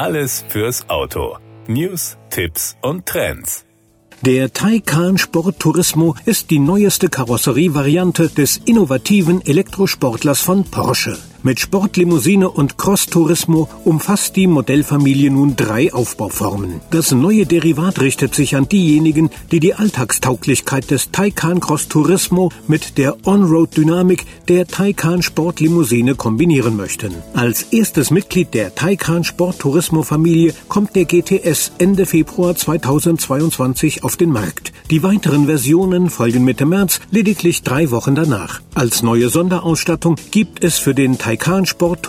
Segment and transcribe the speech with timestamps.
[0.00, 1.36] Alles fürs Auto.
[1.66, 3.66] News, Tipps und Trends.
[4.22, 11.18] Der Taycan Sport Turismo ist die neueste Karosserievariante des innovativen Elektrosportlers von Porsche.
[11.42, 16.82] Mit Sportlimousine und Cross Turismo umfasst die Modellfamilie nun drei Aufbauformen.
[16.90, 22.98] Das neue Derivat richtet sich an diejenigen, die die Alltagstauglichkeit des Taycan Cross Turismo mit
[22.98, 27.14] der On-Road-Dynamik der Taycan Sportlimousine kombinieren möchten.
[27.32, 34.18] Als erstes Mitglied der Taycan Sport Turismo Familie kommt der GTS Ende Februar 2022 auf
[34.18, 34.74] den Markt.
[34.90, 38.60] Die weiteren Versionen folgen Mitte März, lediglich drei Wochen danach.
[38.74, 42.02] Als neue Sonderausstattung gibt es für den Taycan Taycan Sport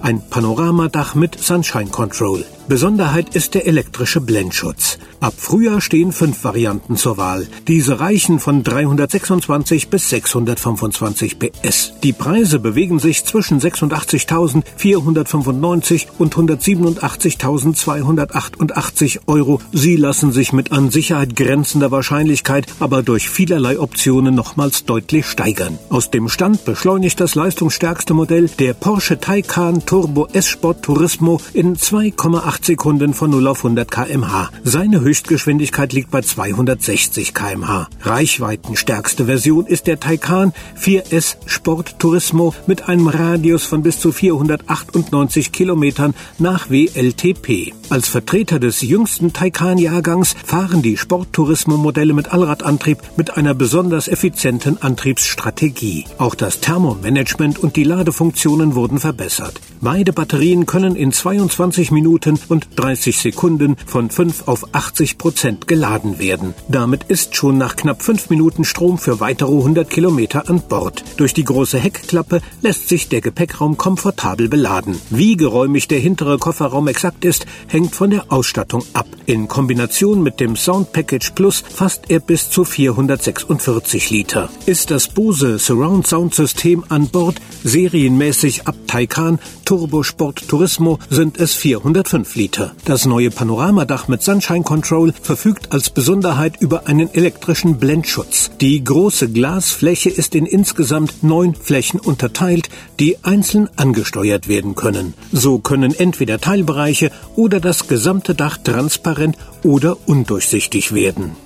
[0.00, 2.46] ein Panoramadach mit Sunshine Control.
[2.66, 4.98] Besonderheit ist der elektrische Blendschutz.
[5.20, 7.46] Ab Frühjahr stehen fünf Varianten zur Wahl.
[7.68, 11.92] Diese reichen von 326 bis 625 PS.
[12.02, 19.60] Die Preise bewegen sich zwischen 86.495 und 187.288 Euro.
[19.72, 25.78] Sie lassen sich mit an Sicherheit grenzender Wahrscheinlichkeit aber durch vielerlei Optionen nochmals deutlich steigern.
[25.90, 32.53] Aus dem Stand beschleunigt das leistungsstärkste Modell der Porsche Taycan Turbo S-Sport Turismo in 2,8
[32.54, 34.48] 8 Sekunden von 0 auf 100 kmh.
[34.62, 37.88] Seine Höchstgeschwindigkeit liegt bei 260 kmh.
[38.02, 45.50] Reichweitenstärkste Version ist der Taycan 4S Sport Turismo mit einem Radius von bis zu 498
[45.50, 47.72] Kilometern nach WLTP.
[47.90, 56.06] Als Vertreter des jüngsten Taycan-Jahrgangs fahren die Sport-Turismo-Modelle mit Allradantrieb mit einer besonders effizienten Antriebsstrategie.
[56.18, 59.60] Auch das Thermomanagement und die Ladefunktionen wurden verbessert.
[59.80, 66.18] Beide Batterien können in 22 Minuten und 30 Sekunden von 5 auf 80 Prozent geladen
[66.18, 66.54] werden.
[66.68, 71.04] Damit ist schon nach knapp 5 Minuten Strom für weitere 100 Kilometer an Bord.
[71.16, 75.00] Durch die große Heckklappe lässt sich der Gepäckraum komfortabel beladen.
[75.10, 79.06] Wie geräumig der hintere Kofferraum exakt ist, hängt von der Ausstattung ab.
[79.26, 84.48] In Kombination mit dem Sound Package Plus fasst er bis zu 446 Liter.
[84.66, 91.38] Ist das Bose Surround Sound System an Bord serienmäßig ab Taycan Turbo Sport Turismo sind
[91.38, 92.72] es 405 Liter.
[92.84, 98.50] Das neue Panoramadach mit Sunshine Control verfügt als Besonderheit über einen elektrischen Blendschutz.
[98.60, 102.68] Die große Glasfläche ist in insgesamt neun Flächen unterteilt,
[103.00, 105.14] die einzeln angesteuert werden können.
[105.32, 111.36] So können entweder Teilbereiche oder das gesamte Dach transparent oder undurchsichtig werden.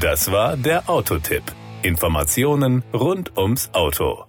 [0.00, 1.42] Das war der Autotipp.
[1.82, 4.24] Informationen rund ums Auto.